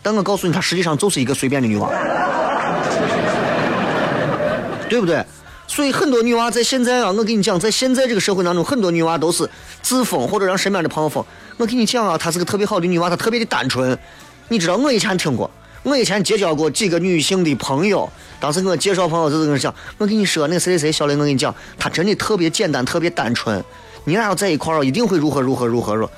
[0.00, 1.90] 但我告诉你，她实际上就是一个随便的女娃，
[4.88, 5.24] 对不对？
[5.66, 9.48] 所以很多女娃在现在啊，我跟你讲，在现在这个社会当中，很多女娃都是
[9.82, 11.24] 自封或者让身边的朋友封。
[11.56, 13.98] 我跟你讲啊，她是个特别好的女娃，她特别的单纯。
[14.46, 15.50] 你知道，我以前听过，
[15.84, 23.62] 我以前结交过几个女性的朋友，当时给我介绍朋友就是跟我讲，我跟你说，那谁谁谁，小雷，我跟你讲，她真的特别简单，特别单纯。
[24.04, 26.08] 你俩要在一块儿，一定会如何如何如何如。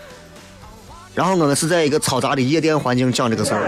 [1.14, 3.61] 然后我们是在一个嘈杂的夜店环境讲这个事儿，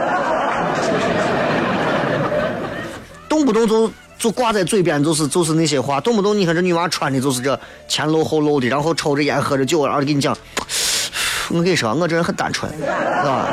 [3.28, 3.92] 动不动就。
[4.18, 7.56] 就挂在嘴边，就是就是那些话，动不动你看这女娃穿的就是这
[7.86, 10.36] 前露后露的，然后抽着烟喝着酒，然后跟你讲，
[11.50, 13.46] 我跟你说，我这人很单纯，是吧？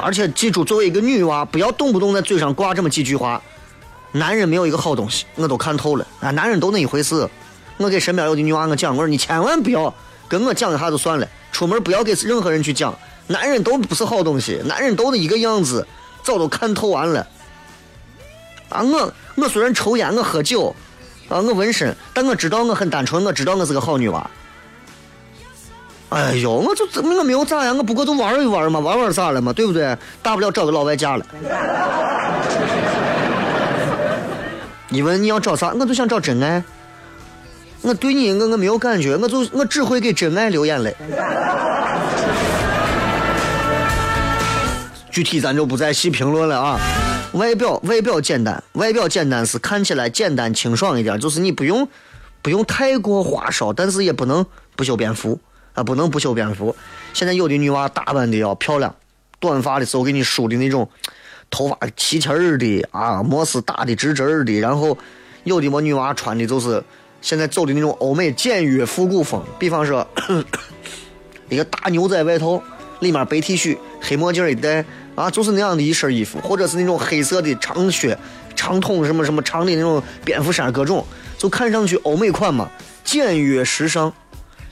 [0.00, 3.40] 而且记住，作为一个女娃，不要动不动在嘴上挂这么几句话。
[4.12, 6.30] 男人没有一个好东西，我都看透了啊！
[6.32, 7.28] 男人都那一回事。
[7.76, 9.94] 我给身边有的女娃我讲，我说你千万不要
[10.28, 12.92] 跟我讲一下就算了，出门不要给任何人去讲。
[13.28, 15.86] 男人都不是好东西，男人都是一个样子，
[16.24, 17.26] 早都看透完了。
[18.68, 20.74] 啊，我我虽然抽烟，我喝酒，
[21.28, 24.28] 啊，我纹身，但我知道我很单纯，我知道我是个好女娃。
[26.10, 29.96] 哎呦，我就我没有咋呀，我不过就玩一玩嘛，玩玩咋了嘛，对不对？
[30.22, 31.24] 大不了找个老外嫁了。
[34.88, 36.62] 你问你要找啥，我就想找真爱。
[37.82, 40.94] 我对你，我我没有感觉，我就我只会给真爱流眼泪。
[45.12, 46.78] 具体咱就不再细评论了啊。
[47.34, 51.86] 外表外表简单，外表简单是看起来简单清爽一点，就是你不用
[52.42, 54.44] 不用太过花哨，但是也不能
[54.74, 55.38] 不修边幅
[55.82, 56.74] 不能不修边幅。
[57.12, 58.94] 现在有的女娃打扮的要漂亮，
[59.38, 60.88] 短发的时候给你梳的那种
[61.50, 64.96] 头发齐齐儿的啊，摩丝打的直直的，然后
[65.44, 66.82] 有的么女娃穿的就是
[67.20, 70.06] 现在走的那种欧美简约复古风，比方说
[71.48, 72.62] 一个大牛仔外套，
[73.00, 74.84] 里面白 T 恤，黑墨镜一戴。
[75.16, 78.16] 啊，就是那样的一身衣服，或者是那种黑色的长靴、
[78.56, 81.04] 长筒什么什么长的那种蝙蝠衫，各种
[81.36, 82.70] 就看上去欧美款嘛，
[83.04, 84.10] 简约时尚。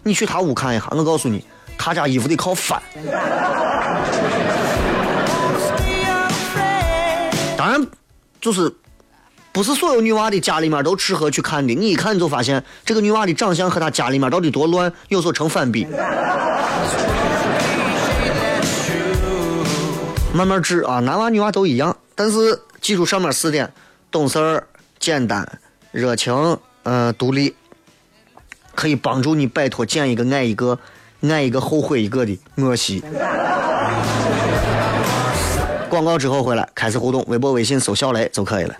[0.02, 1.44] 你去他屋看一下，我告诉你，
[1.76, 2.80] 他家衣服得靠翻。
[7.56, 7.87] 当然，
[8.40, 8.72] 就是
[9.52, 11.74] 不是所有女娃的家里面都适合去看的。
[11.74, 15.87] 你一看你就发现，这个女娃的长相和她家里面到底多乱，有所成反比。
[20.32, 23.72] 慢慢治啊，男娃女娃都一样，但是记住上面四点：
[24.11, 24.64] 懂事儿、
[25.00, 27.56] 简单、热情、嗯，独立，
[28.78, 30.78] 可以帮助你摆脱见一个爱一个、
[31.22, 33.02] 爱一个后悔一个的恶习。
[35.88, 38.74] 广告之后回来开始互动，微博、微信搜小雷就可以了。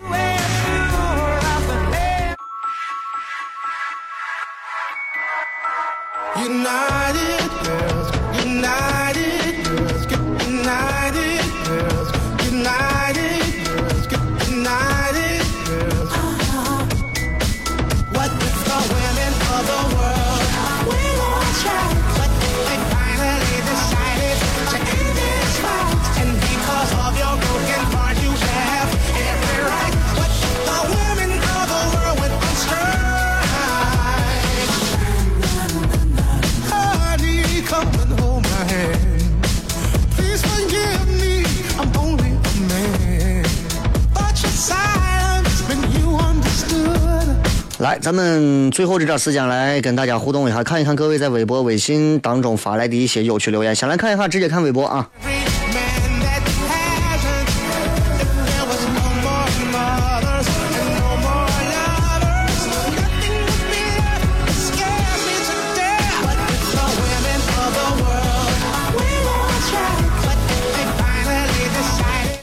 [47.79, 55.09] 来咱们最后这段时间来跟大家互动一下看一看各位在微博微信当中发来的一些有趣留言想来看一看直接看微博啊。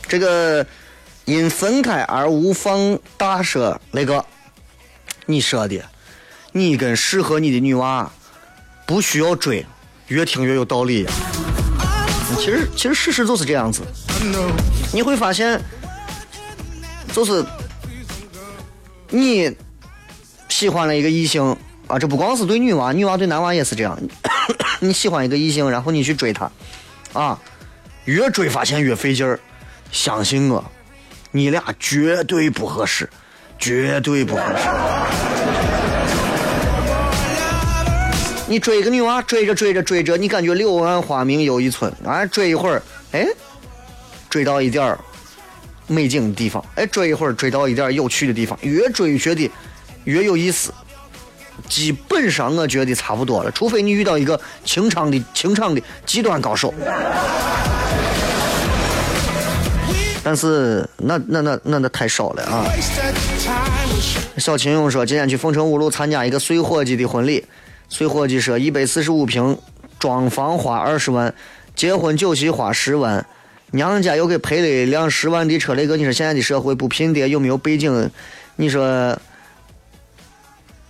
[0.08, 0.64] 这个
[1.26, 4.24] 因分开而无方大舍那个
[5.26, 5.82] 你说的，
[6.52, 8.10] 你跟适合你的女娃
[8.86, 9.66] 不需要追，
[10.06, 11.12] 越听越有道理呀。
[12.38, 13.82] 其实其实事实就是这样子，
[14.92, 15.60] 你会发现，
[17.12, 17.44] 就是
[19.08, 19.54] 你
[20.48, 21.56] 喜欢了一个异性
[21.88, 23.98] 啊，这不光是对女娃，女娃对男娃也是这样。
[24.80, 26.50] 你喜欢一个异性，然后你去追她，
[27.12, 27.38] 啊，
[28.04, 29.40] 越追发现越费劲儿。
[29.92, 30.64] 相信我，
[31.30, 33.08] 你俩绝对不合适，
[33.58, 34.68] 绝对不合适。
[38.48, 42.24] 你追个女娃，追着追着追着，你感觉柳暗花明又一村啊！
[42.26, 42.80] 追一会儿，
[43.10, 43.26] 哎，
[44.30, 44.96] 追到一点儿
[45.88, 49.50] 美景的地方，哎，追一会儿追到一点儿有趣的地方，越追觉得
[50.04, 50.72] 越有意思。
[51.68, 56.72] 基本上我觉得差不多了，除非你遇到一个情场的情场的极端高手。
[60.22, 62.64] 但是那那那那那太少了啊！
[64.38, 67.44] 小秦勇说，今天去凤城五路参加一个碎伙计的婚礼。
[67.88, 69.56] 碎伙计说，一百四十五平，
[69.98, 71.32] 装房花二十万，
[71.74, 73.24] 结婚酒席花十万，
[73.70, 75.74] 娘家又给赔了一辆十万的车。
[75.74, 78.10] 雷哥，你说现在的社会不拼爹有没有背景？
[78.56, 79.16] 你说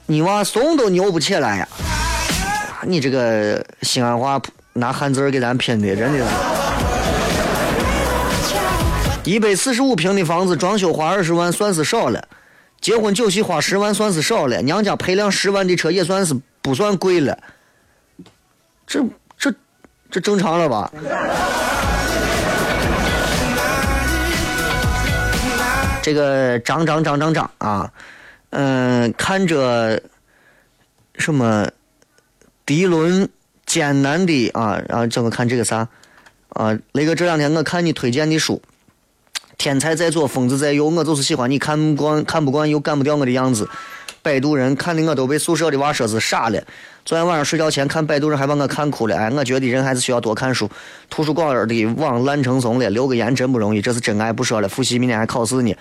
[0.06, 1.68] 你娃怂都扭不起来呀！
[2.86, 4.40] 你这个西安话
[4.72, 6.24] 拿汉字给咱拼的，真的是。
[9.24, 12.26] 一百四十五平的房子，装修花二十万算是少了，
[12.80, 16.34] 结婚酒席花十万算是少了，娘家赔辆十万的车也算是。
[16.66, 17.38] 不算贵了，
[18.88, 19.00] 这
[19.38, 19.54] 这
[20.10, 20.90] 这正常了吧？
[26.02, 27.92] 这个涨涨涨涨涨啊！
[28.50, 30.02] 嗯，看着
[31.14, 31.70] 什么
[32.64, 33.28] 迪伦
[33.64, 35.86] 艰难的啊，然后整个看这个啥
[36.48, 36.76] 啊？
[36.90, 38.60] 雷哥这两天我看你推荐的书，
[39.56, 43.68] 天才在左，疯子在右，我就是喜欢你看不惯看不惯又干不掉我的样子。
[44.26, 46.60] 摆渡人看的我都被宿舍的娃说是傻了。
[47.04, 49.16] 昨天晚上睡觉前看摆渡人，还把我看哭了。
[49.16, 50.68] 哎，我觉得人还是需要多看书。
[51.08, 53.80] 图书馆的网烂成怂了，留个言真不容易。
[53.80, 54.68] 这是真爱，不说了。
[54.68, 55.72] 复习明天还考试呢。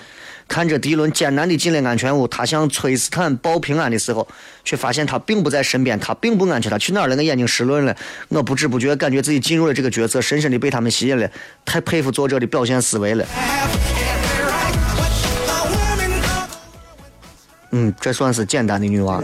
[0.48, 4.28] 看着迪伦艰难的进了安全屋，他向崔斯坦报平安的时候，
[4.64, 6.70] 却发现他并不在身边，他并不安全。
[6.70, 7.16] 他去哪儿了？
[7.16, 7.96] 我眼睛湿润了。
[8.30, 11.28] 我不知不觉感觉自己进入了这个角色，深深的被他们吸引了。
[11.66, 13.26] 太佩服作者的表现思维了。
[17.72, 19.22] 嗯，这算是简单的女娃。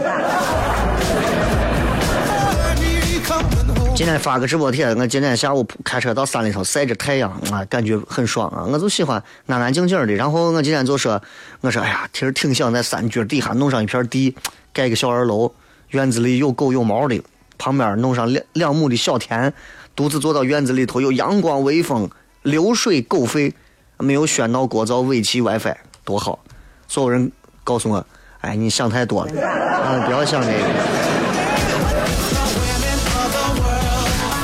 [3.94, 8.64] 今天发个直播帖，我今天下午开车到山里头晒着太阳啊，感觉很爽啊。
[8.64, 10.12] 我就喜欢安安静静的。
[10.14, 11.22] 然后我今天就说，
[11.60, 14.34] 我说哎呀，其实挺想在山脚底下弄上一片地，
[14.72, 15.52] 盖个小二楼，
[15.90, 17.22] 院子里有狗有猫的，
[17.58, 19.52] 旁边弄上两两亩的小田，
[19.94, 22.10] 独自坐到院子里头，有阳光微风，
[22.42, 23.52] 流水狗吠，
[23.98, 26.40] 没有喧闹聒噪尾气 WiFi，多好。
[26.88, 27.30] 所有人
[27.62, 28.04] 告诉我。
[28.42, 30.58] 哎，你想太多了，啊，不要想这个，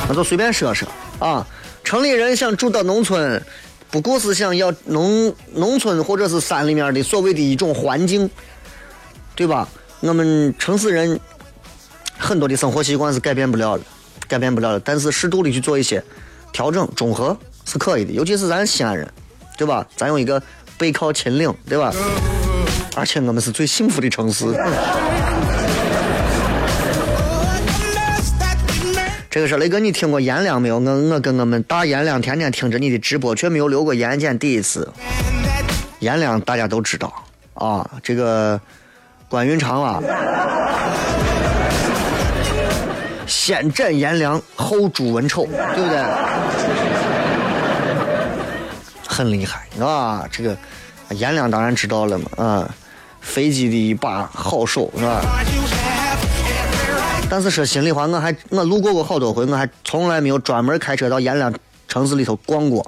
[0.07, 0.87] 那就随便说说
[1.19, 1.45] 啊。
[1.83, 3.41] 城里人想住到农村，
[3.89, 8.29] 不过是想要农农村或者是山里面的所谓的一种环境，
[9.35, 9.67] 对吧？
[10.01, 11.19] 我们城市人
[12.17, 13.83] 很多的生活习惯是改变不了的，
[14.27, 14.79] 改变不了的。
[14.79, 16.01] 但是适度的去做一些
[16.53, 17.35] 调整、中和
[17.65, 19.11] 是可以的，尤其是咱西安人，
[19.57, 19.85] 对吧？
[19.97, 20.41] 咱有一个
[20.77, 21.91] 背靠秦岭，对吧？
[22.99, 24.45] 而且我们是最幸福的城市。
[29.29, 30.79] 这个是雷哥，你听过颜良没有？
[30.79, 34.91] 我我跟我们大颜良天天听着你的直播，却没有留过言见第一次。
[35.99, 37.13] 颜良大家都知道
[37.53, 38.59] 啊，这个
[39.29, 40.01] 关云长啊，
[43.25, 46.03] 先斩颜良，后诛文丑，对不对？
[49.07, 50.57] 很厉害啊，这个
[51.11, 52.69] 颜良当然知道了嘛，啊。
[53.21, 55.21] 飞机的一把好手是吧？
[57.31, 61.53] 但是说心里话，我还我路过过好多回，我还从来没有专门开车到阎良
[61.87, 62.83] 城市里头逛过，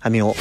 [0.00, 0.34] 还没有。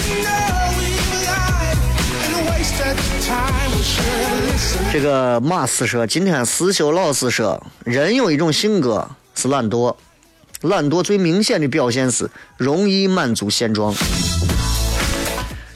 [4.91, 9.95] 这个马斯说，今天思修老师说，人有一种性格是懒惰，
[10.61, 12.27] 懒惰最明显的表现是
[12.57, 13.93] 容易满足现状。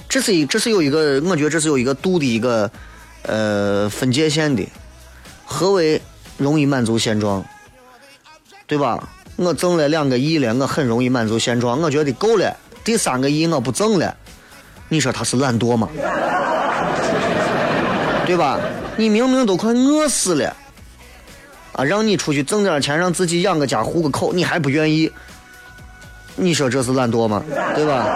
[0.10, 2.72] 这是一，这是有一个，我觉得这是有一个度的一个。
[3.28, 4.68] 呃，分界线的，
[5.46, 6.02] 何为
[6.38, 7.46] 容易满足现状，
[8.66, 9.08] 对吧？
[9.36, 12.56] 我挣了两个亿了，我很容易满足现状，我觉得够了。
[12.84, 14.16] 第三个亿我不挣了，
[14.90, 15.88] 你说他是懒惰吗？
[18.26, 18.60] 对吧？
[18.96, 20.56] 你明明都快饿死了，
[21.74, 25.12] 啊，让你出去挣点钱，让自己养个家糊个口，你还不愿意？
[26.36, 27.44] 你说这是懒惰吗？
[27.76, 28.08] 对吧？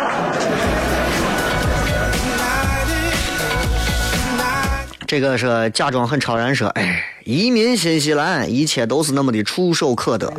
[5.12, 10.32] 这个是假装很超然说，哎，移民新西兰，一切都是那么的触手可得。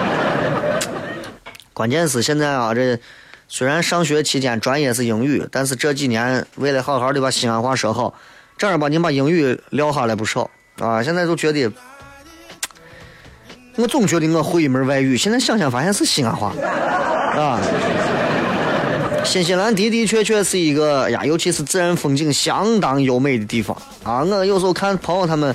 [1.74, 2.98] 关键是现在啊，这
[3.48, 8.14] 虽然上学期间专业是英语，但是这几年为了好好的把西安话说好，
[8.56, 11.02] 正儿八经把英语撂下来不少啊。
[11.02, 11.70] 现在就觉得，
[13.76, 16.54] 我总觉得我会一门外语，现在想想发现是西安话
[17.36, 17.60] 啊。
[19.24, 24.24] 新西兰的的确确是一个呀，尤其是自然风景相当优美的地方啊！
[24.24, 25.54] 我有时候看朋友他们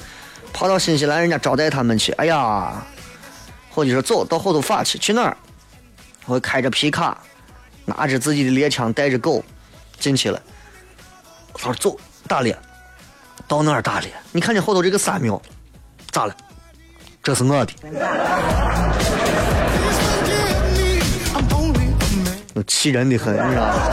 [0.53, 2.85] 跑到新西兰，人家招待他们去，哎呀，
[3.69, 5.35] 或者说走到后头发去，去哪儿？
[6.25, 7.17] 我开着皮卡，
[7.83, 9.43] 拿着自己的猎枪，带着狗
[9.99, 10.41] 进去了。
[11.53, 11.97] 他说走，
[12.27, 12.57] 打猎，
[13.47, 14.09] 到哪儿打猎？
[14.31, 15.41] 你看见后头这个山没有？
[16.11, 16.35] 咋了？
[17.21, 17.73] 这是我的。
[22.67, 23.91] 气人的很，你知道吗？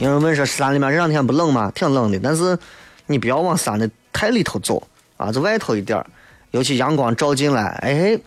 [0.00, 1.70] 有人问说山里面这两天不冷吗？
[1.74, 2.58] 挺冷的，但是
[3.06, 4.82] 你不要往山的太里头走
[5.16, 6.04] 啊，就外头一点
[6.50, 8.18] 尤其阳光照进来，哎，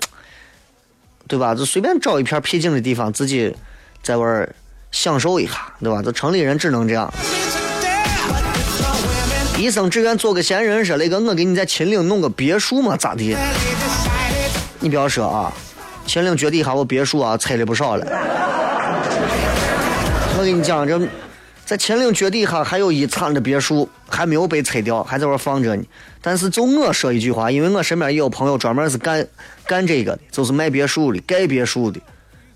[1.27, 1.53] 对吧？
[1.53, 3.53] 就随便找一片僻静的地方，自己
[4.01, 4.47] 在玩
[4.91, 6.01] 享受一下，对吧？
[6.01, 7.13] 就城里人只能这样。
[9.57, 13.35] 一生只愿做个闲人，说那个我给你在秦岭弄个别墅嘛，咋的？
[14.85, 15.51] 你不要说啊，
[16.05, 18.05] 秦岭脚底下我别墅啊，拆了不少了。
[20.37, 21.01] 我跟你讲，这
[21.65, 25.83] 在秦岭脚底下还有一层的别墅还没有被拆掉，还在那放着呢。
[26.21, 29.27] 但是就我说一句话，因为我身边也有朋友专门是干
[29.65, 31.99] 干这个的，就是卖别墅的、盖别墅的。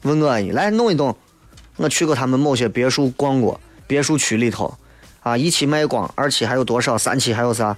[0.03, 1.17] 问我呢，来弄一弄。
[1.77, 4.71] 我去过他们某些别墅逛过，别墅区里头
[5.21, 7.75] 啊，一期卖光，二期还有多少，三期还有啥？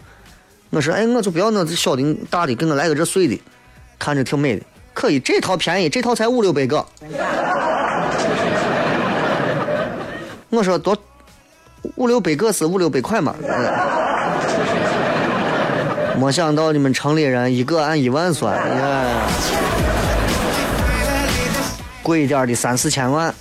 [0.72, 3.39] 我说，哎，我就不要那小的、大的，给我来个这碎的。
[4.02, 4.64] 看着挺美的，
[4.95, 5.20] 可以。
[5.20, 6.84] 这套便宜，这套才五六百个。
[10.49, 10.97] 我说多
[11.95, 13.36] 五六百个是五六百块嘛。
[16.18, 18.60] 没想到你们城里人一个按一万算，
[22.02, 23.32] 贵一点的三四千万。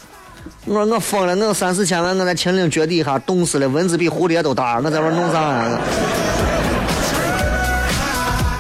[0.67, 5.65] 我说我疯了，我三四千万，我在秦岭脚底下冻死了，蚊子比蝴蝶都大，我在玩弄啥？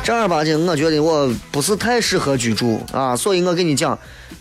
[0.02, 3.96] 正儿八经，我觉得我不是太适合居住啊，所以我跟你讲，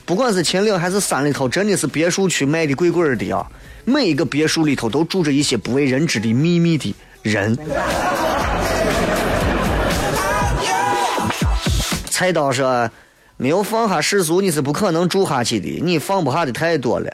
[0.06, 3.46] 不管是秦岭还是山里头，真的是别墅区卖的贵贵的啊。
[3.86, 7.58] 每一个别墅里头都住着一些不为人知的秘密的人。
[12.10, 12.90] 菜刀说，
[13.38, 17.14] 没有放下世俗，你是不可能住下去的，你放不下的太多了。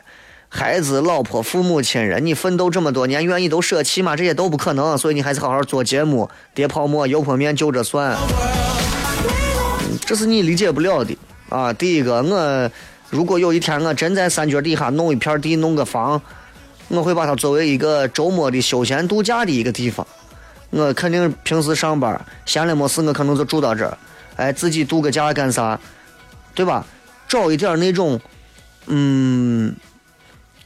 [0.55, 4.15] 孩子、老婆、父母亲人，你奋斗这么多年，愿意都舍弃吗？
[4.15, 8.15] 这些都不可能，所以你还是好好做节目，叠泡沫、油泼面就这算。
[10.05, 11.13] 这是你理解不了的
[11.49, 11.73] 啊！
[11.73, 12.71] 第一个，我
[13.09, 16.21] 如果有一天我真在山脚底下弄一片地、弄个房，
[16.87, 20.07] 我会把它作为一个周末的休闲度假的一个地方。
[20.69, 23.97] 我肯定平时上班闲了没事，我可能就住到这儿，
[24.37, 25.77] 哎，自己度个假干啥，
[26.53, 26.85] 对吧？
[27.27, 28.17] 找一点那种，
[28.85, 29.75] 嗯。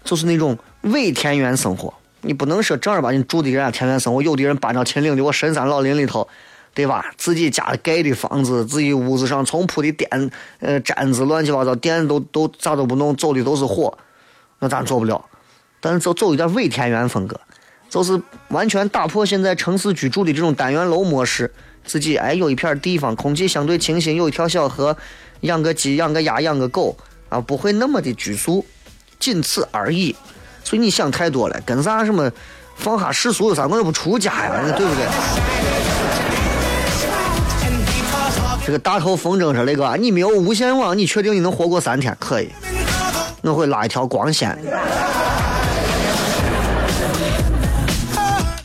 [0.09, 4.23] 就是那种伪田园生活，你不能说正儿八经住的人家田园生活。
[4.23, 6.27] 有的人搬到秦岭的我深山老林里头，
[6.73, 7.05] 对吧？
[7.15, 10.31] 自己家盖的房子，自己屋子上从铺的垫、
[10.61, 13.95] 呃毡子、乱七八糟垫都都咋都不弄，走的都是火，
[14.57, 15.23] 那咱做不了。
[15.79, 17.39] 但是走走一点伪田园风格，
[17.87, 21.53] 就是完全打破现在城市居住的这种单元楼模式。
[21.85, 24.97] 自己哎有一片地方，空气相对清新，有一条小河，
[25.41, 26.97] 养个鸡、养个鸭、养个狗
[27.29, 28.65] 啊，不会那么的拘束。
[29.19, 30.15] 仅此而已，
[30.63, 32.31] 所以你想太多了，跟啥什么
[32.75, 33.67] 放下世俗有啥？
[33.67, 35.05] 我又不出家呀，对不对？
[38.65, 42.15] 这个大头风筝说那个，你没有无线网，你确定你能活过三天？
[42.19, 42.49] 可以，
[43.41, 44.57] 我会拉一条光纤。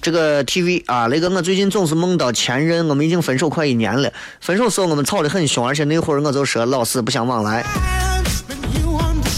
[0.03, 4.13] 这个 TV 啊，那个我最近总是梦到前任，我们已经分手快一年了。
[4.43, 7.65] 分手时候我们吵得很凶，而且那会儿我就说老死不相往来。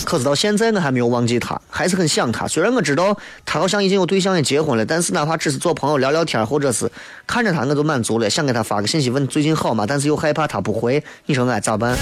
[0.06, 2.46] 可是到现在我还没有忘记他，还是很想他。
[2.46, 6.88] 虽然我知道他好像已经有对象也结婚了，但是哪怕只是做朋友聊聊天，或者是
[7.26, 8.30] 看着他我就满足了。
[8.30, 9.84] 想给他发个信息问最近好吗？
[9.86, 11.98] 但是又害怕他不回，你说俺咋办？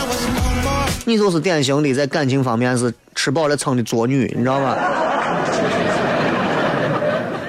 [1.06, 4.76] 你就是典型的在感情方面是吃饱了撑的作女，你知道吗？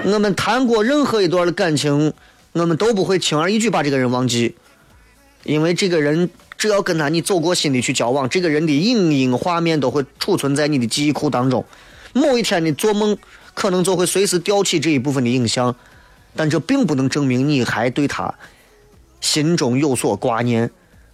[0.06, 2.14] 我们谈过任何一段的感情，
[2.54, 4.56] 我们都不会轻而易举把这个人忘记，
[5.44, 6.30] 因为这个人。
[6.58, 11.64] 只要跟他你走过心里去交往，这个人的影音画面都会储存在你的记忆库当中。
[12.14, 13.18] 某一天你做梦，
[13.54, 15.76] 可能就会随时调起这一部分的影像，
[16.36, 18.34] 但这并不能证明你还对他
[19.20, 20.72] 心中有所挂念。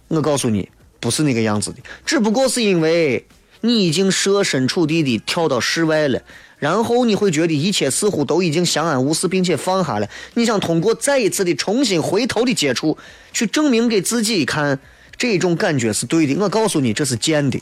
[0.08, 0.68] 我告诉你，
[1.00, 3.26] 不是那个样子的，只不过是因为
[3.62, 6.20] 你已经设身处地的跳到室外了，
[6.58, 10.08] 然后你会觉得一切似乎都已经相安无事，并且放下了。
[10.34, 12.96] 你想通过再一次的重新回头的接触，
[13.32, 14.78] 去证明给自己看，
[15.22, 16.34] 这种感觉是对的。
[16.34, 17.56] 我告诉你，这是贱的。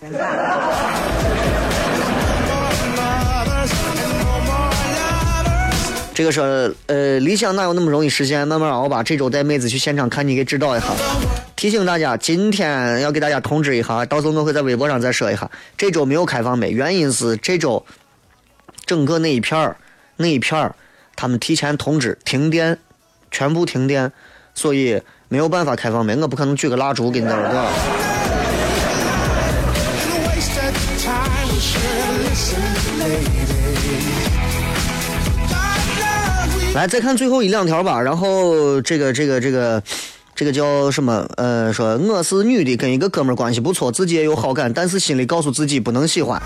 [6.14, 6.42] 这个说，
[6.86, 8.48] 呃，理想哪有那么容易实现？
[8.48, 9.02] 慢慢熬吧。
[9.02, 10.86] 这周带妹子去现场看你，给指导一下。
[11.54, 15.50] 提醒大家，今天要给大家通知一下，到时候我会在微博上再说一下。
[15.76, 17.84] 这周没有开放妹，原因是这周
[18.86, 19.76] 整个那一片儿
[20.16, 20.74] 那一片儿
[21.14, 22.78] 他们提前通知停电，
[23.30, 24.10] 全部停电，
[24.54, 25.02] 所以
[25.32, 26.16] 没有办法开放妹。
[26.16, 27.70] 我不可能举个蜡烛给你那儿，对吧？
[36.74, 38.00] 来，再看最后一两条吧。
[38.00, 39.80] 然后这个这个这个
[40.34, 41.24] 这个叫什么？
[41.36, 46.42] 呃，说我是女的，跟一个哥们儿关系不错，自己也有好感，但是心里告诉自己不能喜欢。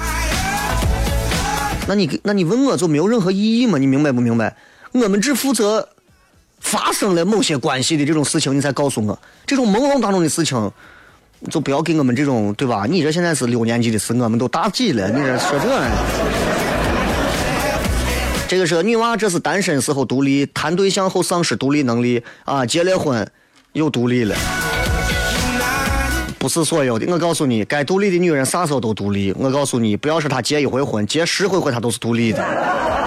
[1.88, 3.78] 那你那你问我就没有任何意义吗？
[3.78, 4.54] 你明白不明白？
[4.92, 5.88] 我们只负责
[6.64, 9.16] 发生了某些关系的这种事情，你才告诉我。
[9.46, 10.72] 这种朦胧当中的事情，
[11.50, 12.86] 就不要给我们这种对吧？
[12.88, 15.68] 你这现在是六年级的事，我们都大几了，你这说这。
[18.48, 22.64] 这个是女娃，这是单身时候独立，谈对象后丧失独立能力啊！
[22.64, 23.26] 结了婚
[23.72, 24.34] 又独立了，
[26.38, 27.06] 不是所有的。
[27.12, 29.32] 我告诉你，该独立的女人啥时候都独立。
[29.38, 33.03] 我告诉你，不要说她结一回婚，结十回婚她都是独立的。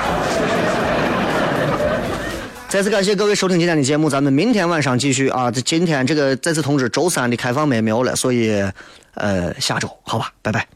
[2.70, 5.50] 再次感谢各位收听今天的节目，咱们明天晚上继续啊！
[5.50, 8.62] 这今天这个再次通知，周三的开放没没有了，所以
[9.14, 10.68] 呃，下周好吧，拜拜。